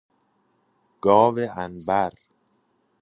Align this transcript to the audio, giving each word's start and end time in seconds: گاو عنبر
گاو 1.03 1.35
عنبر 1.59 2.13